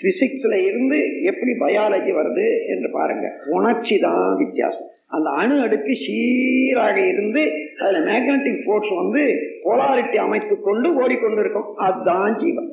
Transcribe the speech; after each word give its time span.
பிசிக்ஸில் 0.00 0.56
இருந்து 0.66 0.98
எப்படி 1.30 1.52
பயாலஜி 1.60 2.12
வருது 2.18 2.46
என்று 2.66 2.88
பாருங்கள் 2.90 3.36
உணர்ச்சி 3.56 3.96
தான் 3.98 4.36
வித்தியாசம். 4.36 4.90
அந்த 5.08 5.28
அணு 5.40 5.54
அடுக்கு 5.60 5.94
சீராக 6.02 6.96
இருந்து 7.12 7.42
அதில் 7.78 8.06
மேக்னட்டிக் 8.08 8.62
ஃபோர்ஸ் 8.64 8.92
வந்து 8.94 9.22
போலாரிட்டி 9.64 10.18
அமைத்து 10.18 10.54
கொண்டு 10.60 10.88
ஓடிக்கொண்டிருக்கும். 11.02 11.70
அதுதான் 11.78 12.36
ஜீவன். 12.42 12.70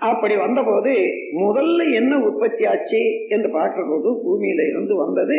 அப்படி 0.00 0.34
வந்தபோது 0.36 0.92
முதல்ல 1.38 1.86
என்ன 1.92 2.12
உற்பத்தி 2.18 2.64
ஆச்சு 2.64 3.00
என்று 3.28 3.48
பார்க்குற 3.56 3.84
போது 3.88 4.10
பூமியில 4.24 4.66
இருந்து 4.68 4.94
வந்தது 4.96 5.38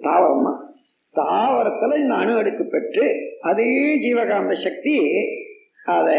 தாவரம் 0.00 0.46
தான் 0.46 0.62
தாவரத்தில் 1.14 2.00
இந்த 2.00 2.14
அணு 2.14 2.32
அடுக்கு 2.40 2.64
பெற்று 2.66 3.04
அதே 3.40 3.68
ஜீவகாந்த 4.04 4.54
சக்தி 4.64 4.96
அதை 5.96 6.18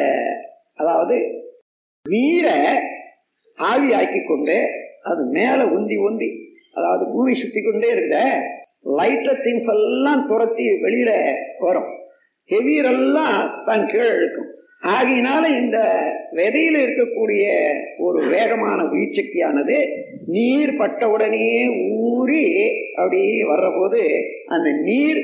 அதாவது 0.73 1.17
நீரை 2.05 2.55
ஆவியாக்கி 3.59 4.19
கொண்டு 4.27 4.57
அது 5.01 5.23
மேலே 5.31 5.63
உந்தி 5.75 5.97
உந்தி 6.07 6.29
அதாவது 6.73 7.03
பூமி 7.11 7.33
சுற்றி 7.33 7.61
கொண்டே 7.61 7.89
இருக்குத 7.93 8.19
லைட்டர் 8.97 9.41
திங்ஸ் 9.43 9.69
எல்லாம் 9.73 10.27
துரத்தி 10.27 10.65
வெளியில 10.83 11.11
வரும். 11.59 11.89
ஹெவியர் 12.49 12.89
எல்லாம் 12.91 13.63
தான் 13.65 13.83
கீழே 13.87 14.09
இழுக்கும். 14.09 14.49
ஆகையினால 14.83 15.43
இந்த 15.61 15.77
விதையில் 16.31 16.77
இருக்கக்கூடிய 16.85 17.43
ஒரு 17.97 18.19
வேகமான 18.27 18.79
உயிர்ச்சக்தியானது 18.83 19.77
நீர் 20.25 20.77
பட்ட 20.77 21.09
உடனே 21.09 21.49
ஊறி 22.03 22.45
அப்படி 22.95 23.21
வர்றபோது 23.43 24.01
அந்த 24.45 24.69
நீர் 24.81 25.19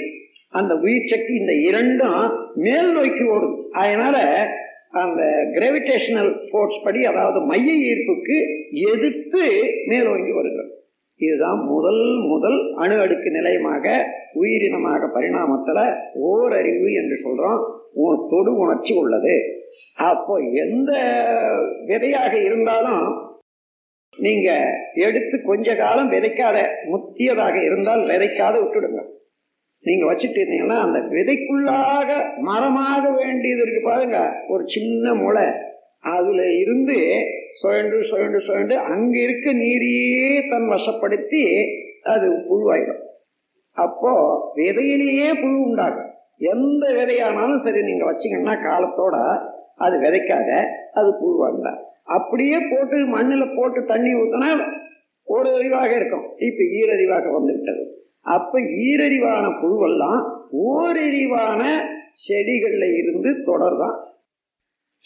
அந்த 0.54 0.74
உயிர்ச்சக்தி 0.76 1.34
இந்த 1.40 1.54
இரண்டும் 1.70 2.20
மேல் 2.56 2.92
நோக்கி 2.92 3.24
ஓடும். 3.26 3.58
அதனால 3.72 4.18
அந்த 5.04 5.22
கிராவிடேஷனல் 5.56 6.32
ஃபோர்ஸ் 6.48 6.84
படி 6.84 7.00
அதாவது 7.06 7.40
மைய 7.52 7.70
ஈர்ப்புக்கு 7.90 8.38
எதிர்த்து 8.92 9.44
மேலோங்கி 9.92 10.32
வருகிறது. 10.38 10.72
இதுதான் 11.20 11.60
முதல் 11.74 12.04
முதல் 12.32 12.58
அணு 12.84 12.96
அடுக்கு 13.00 13.30
நிலையமாக 13.32 13.86
உயிரினமாக 14.42 15.10
பரிணாமத்தில் 15.18 15.84
ஓரறிவு 16.30 16.90
என்று 17.02 17.16
சொல்கிறோம் 17.16 17.62
தொடு 18.32 18.52
உணர்ச்சி 18.64 18.94
உள்ளது. 19.02 19.36
அப்போ 20.12 20.36
எந்த 20.64 20.92
விதையாக 21.90 22.34
இருந்தாலும் 22.48 23.06
நீங்கள் 24.18 24.76
எடுத்து 25.08 25.36
கொஞ்ச 25.42 25.76
காலம் 25.76 26.12
விதைக்காத 26.16 26.58
முத்தியதாக 26.92 27.56
இருந்தால் 27.64 28.04
விதைக்காத 28.12 28.56
விட்டுடுங்க. 28.60 29.02
நீங்க 29.86 30.04
வச்சுட்டு 30.12 30.40
இருந்தீங்கன்னா 30.42 30.78
அந்த 30.86 31.00
விதைக்குள்ளாக 31.16 32.10
மரமாக 32.40 33.04
வேண்டியது 33.12 33.62
இருக்கு 33.62 33.82
பாருங்க. 33.84 34.20
ஒரு 34.48 34.64
சின்ன 34.66 35.14
முளை. 35.14 35.48
அதுல 36.16 36.42
இருந்து 36.58 36.98
சுழண்டு 37.62 37.98
சுழண்டு 38.10 38.40
சுழண்டு 38.48 38.76
அங்க 38.92 39.16
இருக்க 39.20 39.54
நீரையே 39.54 40.28
தன் 40.50 40.70
வசப்படுத்தி 40.70 41.44
அது 42.04 42.28
புழுவாயிடும். 42.48 43.02
அப்போ 43.78 44.12
விதையிலேயே 44.56 45.30
புழு 45.42 45.58
உண்டாகும். 45.62 46.12
எந்த 46.38 46.86
விதையானாலும் 46.92 47.64
சரி 47.66 47.82
நீங்க 47.82 48.04
வச்சீங்கன்னா 48.12 48.56
காலத்தோட 48.68 49.16
அது 49.76 49.96
விதைக்காத 49.98 50.50
அது 50.94 51.10
புழுவாங்க 51.22 51.68
அப்படியே 52.18 52.58
போட்டு 52.72 52.98
மண்ணில் 53.08 53.54
போட்டு 53.56 53.80
தண்ணி 53.86 54.12
ஊற்றினா 54.14 54.50
ஒரு 55.28 55.50
அறிவாக 55.58 55.92
இருக்கும். 55.96 56.26
இப்போ 56.48 56.64
ஈரறிவாக 56.80 57.32
வந்துவிட்டது. 57.34 57.84
அப்ப 58.26 58.60
ஈரறிவான 58.60 59.46
புழுவெல்லாம் 59.62 60.38
ஓரறிவான 60.52 61.86
செடிகள்ல 62.28 62.98
இருந்து 62.98 63.30
தொடர்தான். 63.30 64.00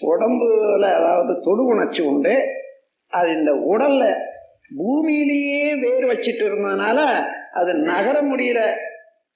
உடம்புல 0.02 0.94
அதாவது 0.94 1.42
தொடு 1.42 1.66
உணர்ச்சி 1.66 2.04
உண்டு. 2.04 2.44
அது 3.10 3.30
இந்த 3.30 3.52
உடல்ல 3.52 4.16
பூமியிலேயே 4.78 5.80
வேர் 5.80 6.06
வச்சிட்டு 6.06 6.46
இருந்ததுனால 6.46 7.26
அது 7.54 7.74
நகர 7.74 8.22
முடியல. 8.22 8.76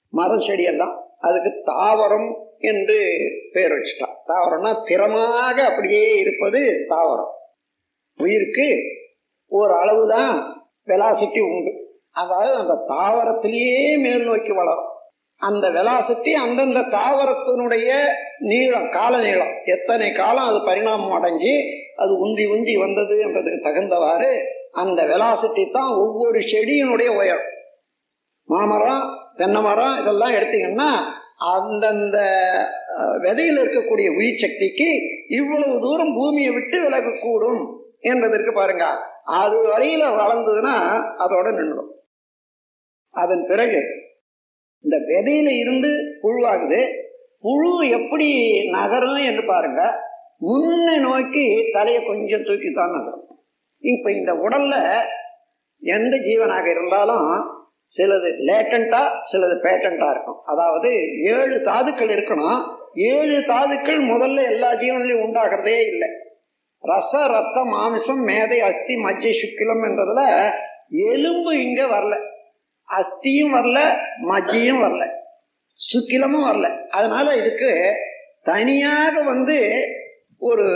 மர 0.08 0.34
செடியெல்லாம். 0.34 0.96
அதுக்கு 1.18 1.62
தாவரம் 1.66 2.34
என்று 2.58 3.16
பேர் 3.52 3.70
வச்சுட்டான். 3.70 4.14
தாவரம்னா 4.26 4.76
திறமாக 4.90 5.60
அப்படியே 5.60 6.14
இருப்பது 6.14 6.86
தாவரம். 6.88 7.32
உயிருக்கு 8.16 8.82
ஒரு 9.46 9.74
அளவுதான் 9.74 10.62
வெலாசிட்டி 10.86 11.40
உண்டு. 11.40 11.83
அதாவது 12.14 12.54
அந்த 12.62 12.74
தாவரத்திலேயே 12.94 13.84
மேல் 14.04 14.26
நோக்கி 14.30 14.52
வளரும். 14.58 14.90
அந்த 15.40 15.64
வெலாசிட்டி 15.76 16.32
அந்தந்த 16.42 16.80
தாவரத்தினுடைய 16.96 17.88
நீளம் 18.50 18.90
கால 18.90 19.14
நீளம். 19.24 19.54
எத்தனை 19.74 20.08
காலம் 20.12 20.48
அது 20.50 20.60
பரிணாமம் 20.68 21.16
அடைஞ்சி 21.16 21.54
அது 22.02 22.12
உந்தி 22.26 22.44
உந்தி 22.54 22.74
வந்தது 22.84 23.16
என்பதுக்கு 23.26 23.66
தகுந்தவாறு 23.66 24.30
அந்த 24.82 25.00
வெலாசிட்டி 25.10 25.64
தான் 25.70 25.90
ஒவ்வொரு 26.04 26.38
செடியினுடைய 26.52 27.10
உயரம். 27.18 27.50
மாமரம் 28.48 29.04
தென்னை 29.36 29.60
மரம் 29.62 29.98
இதெல்லாம் 30.00 30.36
எடுத்தீங்கன்னா 30.38 30.88
அந்தந்த 31.54 32.18
விதையில் 33.24 33.60
இருக்கக்கூடிய 33.62 34.08
உயிர் 34.18 34.42
சக்திக்கு 34.42 34.88
இவ்வளவு 35.38 35.74
தூரம் 35.80 36.14
பூமியை 36.18 36.50
விட்டு 36.56 36.78
விலகக்கூடும் 36.86 37.62
என்பதற்கு 38.12 38.52
பாருங்க. 38.52 38.86
அது 39.40 39.56
வரையில 39.68 40.04
வளர்ந்ததுன்னா 40.20 40.76
அதோட 41.24 41.46
நின்றுடும் 41.58 41.90
அதன் 43.14 43.44
பிறகு 43.48 43.80
இந்த 44.80 44.96
விதையில 45.08 45.48
இருந்து 45.58 45.90
புழுவாகுது. 46.22 46.80
புழு 47.42 47.88
எப்படி 47.88 48.28
நகரும் 48.70 49.16
என்று 49.16 49.44
பாருங்க. 49.46 49.80
முன்ன 50.40 51.00
நோக்கி 51.00 51.70
தலையை 51.72 52.04
கொஞ்சம் 52.04 52.44
தூக்கி 52.44 52.70
தான் 52.72 52.90
நகரும். 52.90 53.26
இப்ப 53.78 54.12
இந்த 54.12 54.32
உடல்ல 54.32 54.74
எந்த 55.80 56.16
ஜீவனாக 56.16 56.70
இருந்தாலும் 56.70 57.26
சிலது 57.98 58.30
லேட்டண்டா 58.48 59.02
சிலது 59.32 59.56
பேட்டண்டா 59.62 60.10
இருக்கும். 60.10 60.40
அதாவது 60.44 60.90
ஏழு 61.22 61.62
தாதுக்கள் 61.62 62.08
இருக்கணும். 62.08 62.60
ஏழு 62.94 63.44
தாதுக்கள் 63.46 64.00
முதல்ல 64.00 64.42
எல்லா 64.42 64.70
ஜீவனிலையும் 64.72 65.24
உண்டாகிறதே 65.26 65.86
இல்லை. 65.86 66.08
ரச 66.82 67.26
ரத்த 67.26 67.64
மாமிசம் 67.64 68.22
மேதை 68.22 68.60
அஸ்தி 68.60 68.94
மஜ்ஜை 68.96 69.32
சுக்கிலம் 69.40 69.84
என்றதுல 69.88 70.50
எலும்பு 70.88 71.62
இங்க 71.64 71.82
வரல. 71.86 72.32
அஸ்தியும் 72.88 73.54
வரல 73.54 73.78
மஜியும் 74.22 74.82
வரல. 74.82 75.04
சுக்கிலமும் 75.80 76.46
வரல. 76.46 76.86
அதனால 76.88 77.36
இதுக்கு 77.36 77.70
தனியாக 78.42 79.22
வந்து 79.22 79.58
ஒரு 80.38 80.66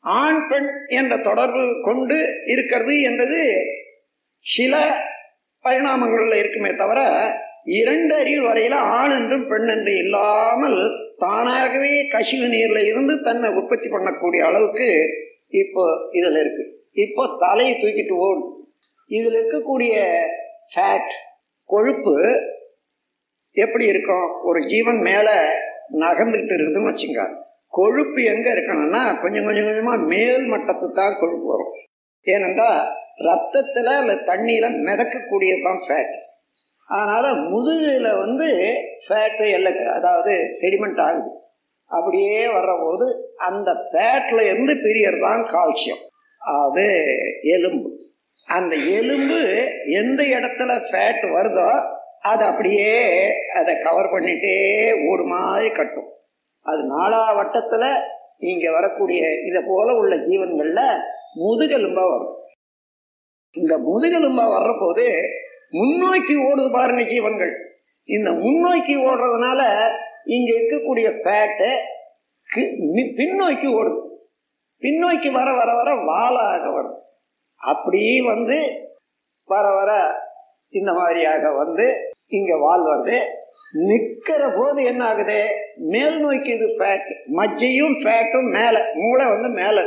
ஆண் 0.00 0.48
பெண் 0.48 0.68
என்ற 0.86 1.16
தொடர்பு 1.18 1.80
கொண்டு 1.82 2.42
இருக்கிறது 2.46 3.00
என்றது 3.00 3.40
சில 4.46 4.74
பரிணாமங்களில் 5.64 6.38
இருக்குமே 6.38 6.74
தவிர 6.74 7.00
இரண்டு 7.64 8.14
அறிவு 8.14 8.42
வரையில 8.48 8.74
ஆண் 8.74 9.10
என்றும் 9.10 9.48
பெண் 9.48 9.66
என்றும் 9.66 9.96
இல்லாமல் 9.96 10.78
தானாகவே 11.16 12.06
கசிவு 12.08 12.46
நீர்ல 12.46 12.86
இருந்து 12.86 13.22
தன்னை 13.22 13.50
உற்பத்தி 13.50 13.88
பண்ணக்கூடிய 13.88 14.40
அளவுக்கு 14.40 14.88
இப்போ 15.48 15.84
இதுல 16.12 16.40
இருக்கு. 16.40 16.64
இப்போ 16.92 17.36
தலையை 17.38 17.74
தூக்கிட்டு 17.74 18.14
ஓடும் 18.16 18.50
இதுல 19.10 19.38
இருக்கக்கூடிய 19.40 19.94
ஃபேட் 20.72 21.12
கொழுப்பு 21.70 22.14
எப்படி 23.56 23.84
இருக்கும்? 23.92 24.28
ஒரு 24.48 24.60
ஜீவன் 24.72 25.00
மேலே 25.08 25.36
நகர்ந்துக்கிட்டு 26.02 26.54
இருக்குதுன்னு 26.56 26.90
வச்சுங்க. 26.90 27.22
கொழுப்பு 27.78 28.20
எங்கே 28.32 28.50
இருக்கணும்னா 28.54 29.02
கொஞ்சம் 29.22 29.46
கொஞ்சம் 29.48 29.68
கொஞ்சமாக 29.68 30.08
மேல் 30.12 30.44
மட்டத்து 30.52 30.86
தான் 31.00 31.18
கொழுப்பு 31.22 31.46
வரும். 31.52 31.72
ஏனென்றால் 32.26 32.80
ரத்தத்தில் 33.28 33.90
இல்லை 34.00 34.16
தண்ணியில் 34.30 34.78
மிதக்கக்கூடியது 34.86 35.62
தான் 35.68 35.82
ஃபேட் 35.86 36.14
அதனால் 36.88 37.28
முதுகில் 37.52 38.08
வந்து 38.22 38.48
ஃபேட்டு 39.04 39.44
எல்லாம் 39.56 39.78
அதாவது 39.98 40.32
செடிமெண்ட் 40.60 41.00
ஆகுது. 41.06 41.30
அப்படியே 41.90 42.40
வர்றபோது 42.56 43.06
அந்த 43.48 43.70
ஃபேட்டில் 43.90 44.42
இருந்து 44.50 44.74
பிரியர் 44.84 45.18
தான் 45.26 45.42
கால்சியம். 45.54 46.02
அது 46.62 46.86
எலும்பு. 47.54 47.83
அந்த 48.48 48.74
எலும்பு 48.98 49.40
எந்த 50.00 50.20
இடத்துல 50.34 50.72
ஃபேட் 50.88 51.24
வருதோ 51.36 51.68
அது 52.30 52.42
அப்படியே 52.44 52.92
அதை 53.58 53.72
கவர் 53.82 54.12
பண்ணிட்டே 54.12 54.56
ஓடு 55.10 55.24
மாதிரி 55.32 55.70
கட்டும். 55.70 56.10
அது 56.66 56.82
நாலா 56.92 57.20
வட்டத்துல 57.38 57.84
இங்க 58.50 58.70
வரக்கூடிய 58.70 59.20
இதை 59.48 59.60
போல 59.66 59.94
உள்ள 60.00 60.14
ஜீவன்கள்ல 60.28 60.82
முதுகெலும்பா 61.42 62.04
வரும். 62.12 62.36
இந்த 63.56 63.74
முதுகெலும்பா 63.88 64.44
வர்றபோது 64.56 65.06
முன்னோக்கி 65.78 66.34
ஓடுது 66.48 66.70
பாருங்க 66.72 67.02
ஜீவன்கள். 67.12 67.52
இந்த 68.08 68.30
முன்னோக்கி 68.44 68.94
ஓடுறதுனால 69.06 69.60
இங்க 70.36 70.50
இருக்கக்கூடிய 70.58 71.08
ஃபேட்டு 71.22 71.70
பின்னோக்கி 73.20 73.68
ஓடுது. 73.78 74.00
பின்னோக்கி 74.82 75.30
வர 75.38 75.48
வர 75.60 75.70
வர 75.80 75.90
வாளாக 76.10 76.64
வரும். 76.76 76.98
அப்படி 77.64 78.20
வந்து 78.20 78.58
வர 79.48 79.70
வர 79.70 79.90
இந்த 80.68 80.92
மாதிரியாக 80.92 81.50
வந்து 81.52 81.86
இங்க 82.28 82.56
வால் 82.56 82.82
வருது 82.82 83.18
நிக்கிற 83.88 84.42
போது 84.58 84.84
என்ன 84.84 85.04
ஆகுது? 85.04 85.40
மேல் 85.76 86.20
நோக்கி 86.20 86.50
இது 86.50 86.66
ஃபேட் 86.78 87.10
மஜ்ஜையும் 87.36 87.96
ஃபேட்டும் 88.02 88.48
மேல 88.52 88.76
மூளை 88.94 89.26
வந்து 89.26 89.48
மேல. 89.48 89.78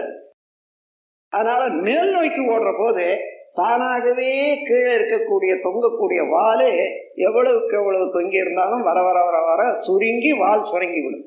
அதனால 1.34 1.70
மேல் 1.70 2.12
நோக்கி 2.12 2.42
ஓடுற 2.42 2.72
போது 2.78 3.06
தானாகவே 3.54 4.30
கீழே 4.68 4.92
இருக்கக்கூடிய 4.98 5.54
தொங்கக்கூடிய 5.66 6.30
வால் 6.30 6.68
எவ்வளவுக்கு 7.16 7.78
எவ்வளவு 7.78 8.06
தொங்கி 8.16 8.38
இருந்தாலும் 8.38 8.82
வர 8.82 9.02
வர 9.02 9.24
வர 9.24 9.38
வர 9.46 9.62
சுருங்கி 9.80 10.32
வால் 10.34 10.64
சுருங்கி 10.64 11.02
விடும். 11.02 11.26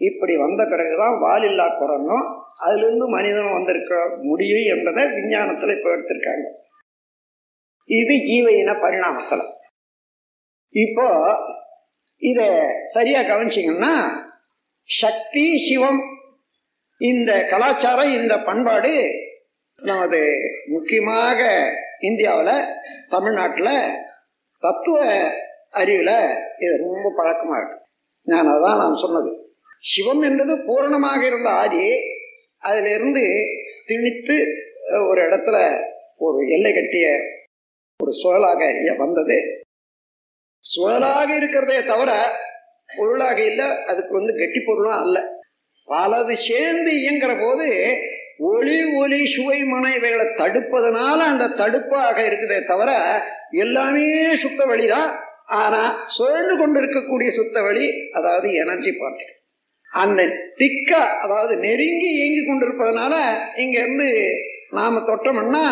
இப்படி 0.00 0.36
வந்த 0.36 0.64
பிறகுதான் 0.64 1.18
வால் 1.18 1.42
இல்லா 1.42 1.66
குரங்கும். 1.80 2.26
அதுலேருந்து 2.64 3.06
மனிதன் 3.16 3.56
வந்திருக்க 3.56 3.94
முடியும் 4.22 4.64
என்பதை 4.74 5.02
விஞ்ஞானத்தில் 5.16 5.74
இப்போ 5.76 5.90
எடுத்திருக்காங்க. 5.96 6.46
இது 7.84 8.14
ஜீவ 8.28 8.46
இன 8.52 8.72
பரிணாமத்தில். 8.72 9.44
இப்போ 10.74 11.06
இதை 12.22 12.48
சரியாக 12.84 13.28
கவனிச்சிங்கன்னா 13.30 13.94
சக்தி 14.88 15.46
சிவம் 15.66 16.00
இந்த 17.00 17.30
கலாச்சாரம் 17.52 18.12
இந்த 18.12 18.34
பண்பாடு 18.38 18.94
நமது 19.82 20.20
முக்கியமாக 20.66 21.40
இந்தியாவில் 22.00 22.68
தமிழ்நாட்டில் 23.08 23.74
தத்துவ 24.62 24.98
அறிவில் 25.80 26.16
இது 26.58 26.72
ரொம்ப 26.86 27.06
பழக்கமாக 27.16 27.58
இருக்கு. 27.60 27.78
நான் 28.26 28.50
அதான் 28.54 28.80
நான் 28.82 29.02
சொன்னது. 29.04 29.30
சிவம் 29.90 30.22
என்பது 30.22 30.54
பூரணமாக 30.66 31.20
இருந்த 31.26 31.50
ஆதி 31.62 31.84
அதிலிருந்து 32.60 33.24
திணித்து 33.88 34.36
ஒரு 35.08 35.20
இடத்துல 35.28 35.56
ஒரு 36.18 36.38
எல்லை 36.48 36.72
கட்டிய 36.74 37.06
ஒரு 38.02 38.12
சுழலாக 38.22 38.96
வந்தது. 38.96 39.36
சுழலாக 40.64 41.28
இருக்கிறதே 41.36 41.78
தவிர 41.82 42.10
பொருளாக 42.96 43.38
இல்லை 43.44 43.68
அதுக்கு 43.84 44.12
வந்து 44.12 44.32
கெட்டி 44.36 44.60
பொருளாக 44.60 45.02
அல்ல. 45.02 45.18
பலது 45.86 46.34
சேர்ந்து 46.46 46.90
இயங்குற 46.92 47.32
போது 47.40 47.68
ஒளி 48.38 48.78
ஒலி 48.94 49.26
சுவை 49.26 49.58
மன 49.62 49.88
தடுப்பதனால 50.40 51.18
அந்த 51.30 51.48
தடுப்பாக 51.60 52.18
இருக்குதே 52.28 52.58
தவிர 52.64 52.90
எல்லாமே 53.50 54.06
சுத்த 54.36 54.64
வழிதான். 54.64 55.10
ஆனா 55.46 55.82
சுழண்டு 56.18 56.54
கொண்டு 56.58 56.78
இருக்கக்கூடிய 56.82 57.30
சுத்த 57.30 57.62
வழி 57.62 57.86
அதாவது 58.10 58.48
எனர்ஜி 58.54 58.92
பார்ட்டி 58.92 59.24
அந்த 59.92 60.22
திக்கா 60.58 61.00
அதாவது 61.16 61.56
நெருங்கி 61.56 62.08
இயங்கி 62.14 62.42
கொண்டிருப்பதனால 62.44 63.14
இங்க 63.56 63.78
இருந்து 63.78 64.08
நாம 64.70 65.00
தொட்டோம்னா 65.00 65.64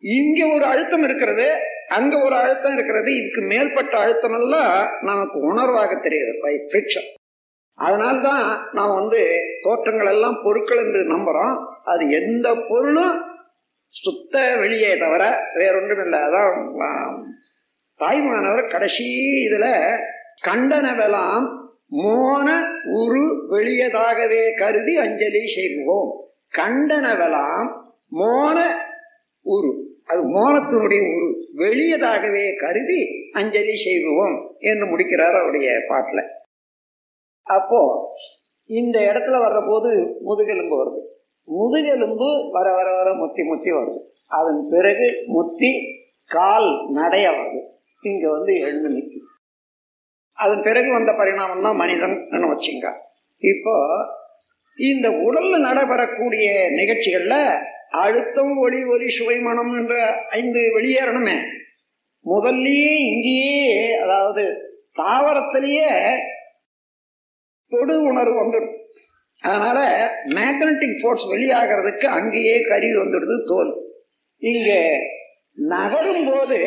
இங்க 0.00 0.46
ஒரு 0.46 0.64
அழுத்தம் 0.64 1.02
இருக்கிறது 1.02 1.46
அங்க 1.88 2.22
ஒரு 2.22 2.34
அழுத்தம் 2.34 2.72
இருக்கிறது 2.72 3.14
இதுக்கு 3.14 3.40
மேற்பட்ட 3.40 3.98
அழுத்தம் 3.98 4.36
எல்லாம் 4.40 4.88
நமக்கு 5.00 5.38
உணர்வாக 5.40 5.92
தெரியுது 6.00 6.32
பை 6.40 6.54
ஃபிக்ஷன் 6.70 7.10
அதனால்தான் 7.78 8.68
நாம் 8.72 8.94
வந்து 8.94 9.20
தோற்றங்கள் 9.62 10.06
எல்லாம் 10.06 10.42
பொருட்கள் 10.42 10.78
என்று 10.78 11.00
நம்புறோம். 11.14 11.54
அது 11.84 12.10
எந்த 12.10 12.54
பொருளும் 12.68 13.14
சுத்த 13.86 14.56
வெளியே 14.56 14.96
தவிர 14.96 15.22
வேறொன்றும் 15.54 15.98
இல்லை. 15.98 16.20
அதான் 16.20 17.16
தாய்மானவர் 18.00 18.66
கடைசி 18.66 19.06
இதுல 19.48 19.66
கண்டனவெல்லாம் 20.44 21.44
மோன 22.00 22.48
உரு 23.00 23.22
வெளியதாகவே 23.50 24.42
கருதி 24.58 24.96
அஞ்சலி 24.96 25.42
செய்வோம். 25.46 26.10
கண்டனவெல்லாம் 26.56 27.68
மோன 28.12 28.58
உரு 29.44 29.70
அது 30.06 30.22
மோனத்தினுடைய 30.36 31.02
உரு 31.16 31.28
வெளியதாகவே 31.56 32.44
கருதி 32.56 33.00
அஞ்சலி 33.32 33.76
செய்வோம் 33.76 34.36
என்று 34.58 34.86
முடிக்கிறார் 34.86 35.34
அவருடைய 35.34 35.70
பாட்டில். 35.88 36.24
அப்போ 37.42 37.80
இந்த 38.70 38.98
இடத்துல 39.00 39.36
வர்ற 39.44 39.60
போது 39.68 39.90
முதுகெலும்பு 40.20 40.76
வருது. 40.80 41.00
முதுகெலும்பு 41.48 42.28
வர 42.50 42.74
வர 42.74 42.88
வர 42.94 43.14
முத்தி 43.14 43.42
முத்தி 43.42 43.70
வருது. 43.72 44.00
அதன் 44.28 44.62
பிறகு 44.70 45.08
முத்தி 45.26 45.72
கால் 46.26 46.70
நடைய 46.94 47.26
வருது. 47.38 47.60
இங்கே 48.02 48.28
வந்து 48.28 48.54
எழுந்து 48.54 48.88
நிற்கும் 48.88 49.31
அதன் 50.42 50.64
பிறகு 50.66 50.88
வந்த 50.96 51.12
பரிணாமம் 51.20 51.64
தான் 51.66 51.80
மனிதன் 51.82 52.16
வச்சுங்க. 52.52 52.88
இப்போ 53.42 53.74
இந்த 54.78 55.06
உடல்ல 55.26 55.54
நடைபெறக்கூடிய 55.68 56.46
நிகழ்ச்சிகள்ல 56.80 57.36
அழுத்தம் 58.02 58.54
ஒளி 58.64 58.80
ஒலி 58.92 59.08
சுவை 59.16 59.38
மனம் 59.46 59.72
என்ற 59.78 59.94
ஐந்து 60.38 60.60
வெளியேறணுமே. 60.76 61.36
முதல்லயே 62.24 62.92
இங்கேயே 63.08 63.64
அதாவது 64.04 64.44
தாவரத்திலேயே 65.00 65.90
தொடு 67.72 67.94
உணர்வு 68.10 68.36
வந்துடுது. 68.42 68.78
அதனால 69.42 69.78
மேக்னட்டிக் 70.36 70.98
ஃபோர்ஸ் 71.00 71.26
வெளியாகிறதுக்கு 71.32 72.06
அங்கேயே 72.18 72.56
கருவி 72.70 72.96
வந்துடுது 73.02 73.36
தோல். 73.50 73.72
இங்க 74.42 74.70
நகரும் 75.72 76.26
போது 76.30 76.58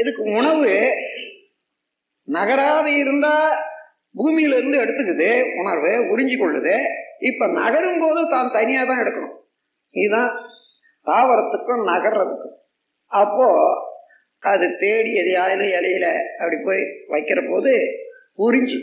இதுக்கு 0.00 0.22
உணவு 0.40 0.72
நகராது 2.36 2.90
இருந்தா 3.02 3.34
பூமியில 4.14 4.56
இருந்து 4.56 4.78
எடுத்துக்குது 4.82 5.28
உணர்வு 5.60 5.92
உறிஞ்சி 6.12 6.36
கொள்ளுது 6.38 6.76
இப்ப 7.20 7.46
நகரும் 7.46 8.00
போது 8.00 8.20
தான் 8.28 8.50
தனியா 8.50 8.84
தான் 8.84 9.00
எடுக்கணும். 9.02 9.36
இதுதான் 9.94 10.30
தாவரத்துக்கும் 11.06 11.82
நகர்றதுக்கும். 11.90 12.56
அப்போ 13.12 13.48
அது 14.42 14.66
தேடி 14.76 15.12
எதையாயிலும் 15.20 15.70
இலையில 15.78 16.06
அப்படி 16.38 16.56
போய் 16.64 16.82
வைக்கிற 17.08 17.40
போது 17.50 17.72
உறிஞ்சி 18.38 18.78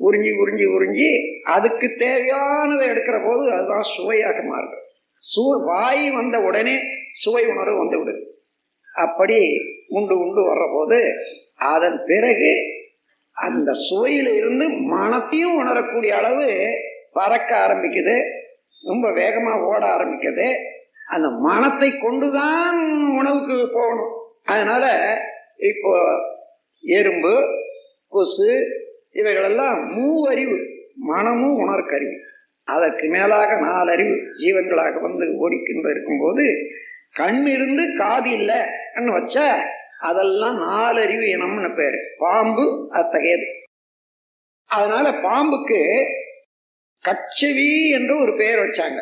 உறிஞ்சி 0.00 0.30
உறிஞ்சி 0.42 0.66
உறிஞ்சி 0.76 1.08
அதுக்கு 1.42 1.86
தேவையானதை 1.98 2.84
எடுக்கிற 2.92 3.18
போது 3.26 3.44
அதுதான் 3.52 3.86
சுவையாக 3.94 4.38
மாறுது. 4.42 4.78
சு 5.22 5.44
வாய் 5.64 6.10
வந்த 6.10 6.36
உடனே 6.40 6.76
சுவை 7.12 7.44
உணர்வு 7.46 7.76
வந்து 7.78 7.98
விடுது. 8.00 8.22
அப்படி 8.94 9.38
உண்டு 9.88 10.14
உண்டு 10.24 10.42
வர்ற 10.50 10.64
போது 10.72 10.98
அதன் 11.74 11.98
பிறகு 12.06 12.50
அந்த 13.36 13.72
சுவையில 13.86 14.28
இருந்து 14.36 14.68
மனத்தையும் 14.68 15.54
உணரக்கூடிய 15.54 16.16
அளவு 16.16 16.48
பறக்க 17.12 17.50
ஆரம்பிக்குது. 17.66 18.16
ரொம்ப 18.82 19.08
வேகமா 19.10 19.52
ஓட 19.62 19.82
ஆரம்பிக்குது. 19.96 20.46
அந்த 21.08 21.28
மனத்தை 21.28 21.98
கொண்டுதான் 21.98 22.78
உணவுக்கு 23.18 23.68
போகணும். 23.72 24.14
அதனால 24.44 24.84
இப்போ 25.70 25.92
எறும்பு 26.84 27.34
கொசு 28.08 28.50
இவைகளெல்லாம் 29.12 29.78
மூவறிவு 29.96 30.56
மனமும் 30.94 31.58
உணர்கறிவு 31.58 32.16
அதற்கு 32.68 33.06
மேலாக 33.08 33.54
நாலறிவு 33.60 34.16
ஜீவன்களாக 34.42 35.00
வந்து 35.00 35.26
ஓடிக்கின்ற 35.42 35.90
இருக்கும்போது 35.90 36.44
கண் 37.12 37.46
இருந்து 37.46 37.82
காது 37.96 38.30
இல்லைன்னு 38.30 39.12
வச்சா 39.18 39.48
அதெல்லாம் 40.00 40.58
நாலறிவு 40.60 41.26
இனம்னு 41.26 41.76
பேர். 41.76 41.94
பாம்பு 42.18 42.88
அத்தகையது. 42.92 43.44
அதனால 44.64 45.10
பாம்புக்கு 45.10 46.04
கச்செவி 47.00 47.90
என்று 47.90 48.18
ஒரு 48.18 48.36
பெயர் 48.36 48.58
வச்சாங்க. 48.58 49.00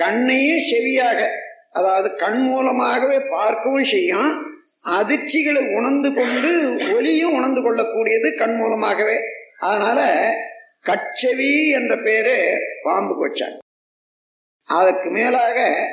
கண்ணையே 0.00 0.56
செவியாக 0.70 1.28
அதாவது 1.72 2.16
கண் 2.16 2.40
மூலமாகவே 2.42 3.18
பார்க்கவும் 3.30 3.84
செய்யும். 3.84 4.50
அதிர்ச்சிகளை 4.84 5.74
உணர்ந்து 5.76 6.14
கொண்டு 6.14 6.76
ஒலியும் 6.94 7.32
உணர்ந்து 7.32 7.60
கொள்ளக்கூடியது 7.60 8.34
கண் 8.34 8.54
மூலமாகவே. 8.54 9.18
அதனால 9.58 10.30
கச்செவி 10.80 11.68
என்ற 11.68 11.96
பேரு 11.96 12.58
பாம்புக்கு 12.82 13.28
வச்சாங்க. 13.28 13.58
அதற்கு 14.66 15.10
மேலாக 15.10 15.86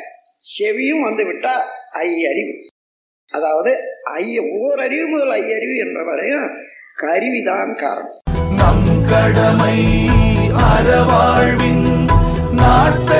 செவியும் 0.59 0.99
வந்து 0.99 1.33
விட்டா 1.33 1.61
ஐயறிவு 1.91 2.67
அதாவது 3.31 3.71
ஐய 4.13 4.35
ஓரறிவு 4.59 5.07
முதல் 5.07 5.33
ஐயறிவு 5.33 5.75
என்ற 5.77 5.99
வரையும் 6.03 6.47
கருவிதான் 6.95 7.73
காரணம். 7.75 8.15
நம் 8.51 8.87
கடமை 9.09 9.77
அறவாழ்வின் 10.69 11.85
நாட்டை 12.51 13.18